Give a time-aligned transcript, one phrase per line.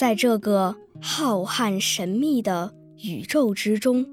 [0.00, 4.06] 在这个浩瀚神秘的宇宙之中，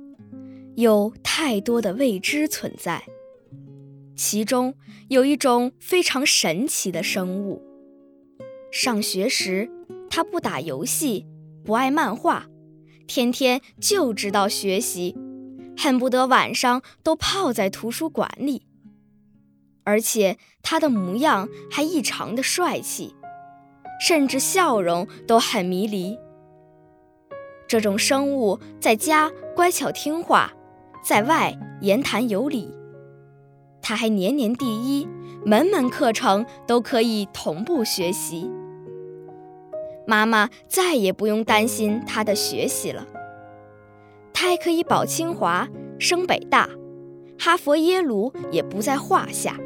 [0.76, 3.06] 有太多的未知存在。
[4.14, 4.76] 其中
[5.08, 7.64] 有一种非常神奇的生物。
[8.70, 9.72] 上学时，
[10.10, 11.26] 他不打游戏，
[11.64, 12.48] 不爱漫画，
[13.08, 15.16] 天天就知道学习，
[15.78, 18.64] 恨不得晚上都泡在图书馆里。
[19.86, 23.16] 而且他的模样还异常的帅气，
[24.00, 26.18] 甚至笑容都很迷离。
[27.68, 30.54] 这种生物在家乖巧听话，
[31.04, 32.74] 在外言谈有礼。
[33.82, 35.08] 他还年年第一，
[35.46, 38.50] 门门课程都可以同步学习。
[40.06, 43.06] 妈妈再也不用担心他的学习了，
[44.34, 45.68] 他还可以保清华、
[46.00, 46.70] 升北大，
[47.38, 49.58] 哈佛、耶鲁也不在话下。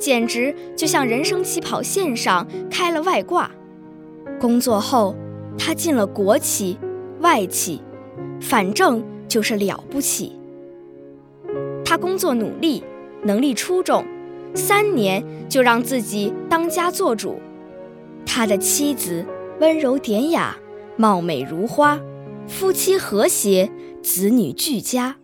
[0.00, 3.50] 简直就像人生起跑线上开了外挂。
[4.40, 5.14] 工作后，
[5.58, 6.78] 他进了国企、
[7.20, 7.82] 外企，
[8.40, 10.36] 反正就是了不起。
[11.84, 12.82] 他工作努力，
[13.22, 14.04] 能力出众，
[14.54, 17.38] 三年就让自己当家做主。
[18.24, 19.26] 他的妻子
[19.60, 20.56] 温柔典雅，
[20.96, 22.00] 貌美如花，
[22.46, 23.70] 夫妻和谐，
[24.02, 25.16] 子女俱佳。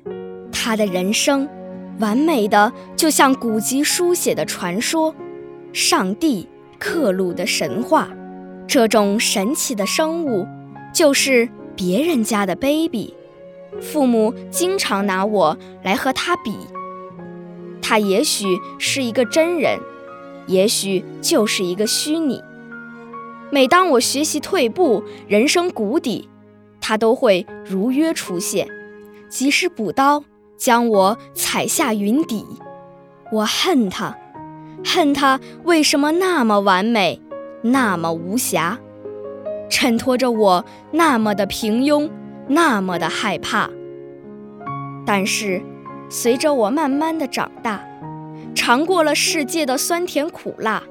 [0.53, 1.49] 他的人生。
[1.99, 5.15] 完美的，就像古籍书写的传说，
[5.73, 8.09] 上帝刻录的神话。
[8.67, 10.47] 这种神奇的生物，
[10.93, 13.15] 就是别人家的 baby。
[13.81, 16.57] 父母经常拿我来和他比。
[17.81, 19.79] 他也许是一个真人，
[20.47, 22.43] 也许就是一个虚拟。
[23.51, 26.29] 每当我学习退步，人生谷底，
[26.81, 28.67] 他都会如约出现，
[29.29, 30.25] 及时补刀。
[30.57, 32.45] 将我踩下云底，
[33.33, 34.17] 我恨他，
[34.85, 37.21] 恨他为什么那么完美，
[37.63, 38.79] 那么无瑕，
[39.69, 42.11] 衬托着我那么的平庸，
[42.49, 43.69] 那么的害怕。
[45.05, 45.63] 但是，
[46.09, 47.85] 随着我慢慢的长大，
[48.55, 50.83] 尝过了世界的酸甜苦辣，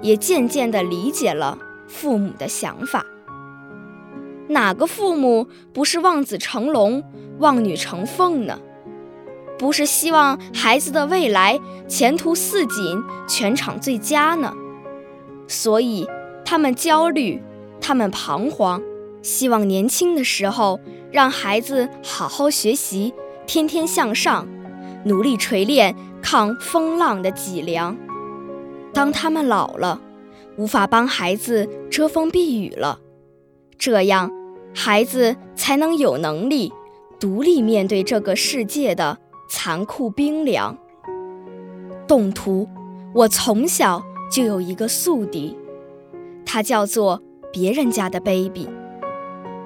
[0.00, 3.04] 也渐渐的理解了父母的想法。
[4.48, 7.02] 哪个父母不是望子成龙，
[7.38, 8.58] 望女成凤呢？
[9.58, 11.58] 不是希望孩子的未来
[11.88, 14.52] 前途似锦、全场最佳呢？
[15.48, 16.06] 所以
[16.44, 17.42] 他们焦虑，
[17.80, 18.82] 他们彷徨，
[19.22, 20.78] 希望年轻的时候
[21.10, 23.14] 让孩子好好学习，
[23.46, 24.46] 天天向上，
[25.04, 27.96] 努力锤炼抗风浪的脊梁。
[28.92, 30.00] 当他们老了，
[30.56, 32.98] 无法帮孩子遮风避雨了，
[33.78, 34.30] 这样
[34.74, 36.72] 孩子才能有能力
[37.20, 39.18] 独立面对这个世界的。
[39.48, 40.76] 残酷冰凉。
[42.06, 42.68] 动图，
[43.14, 45.56] 我从小就有一个宿敌，
[46.44, 48.68] 他叫做别人家的 baby。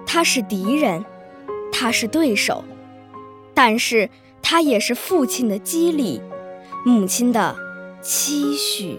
[0.07, 1.05] 他是敌人，
[1.71, 2.65] 他是对手，
[3.55, 4.09] 但是
[4.43, 6.21] 他也是父亲的激励，
[6.85, 7.55] 母亲的
[8.01, 8.99] 期许。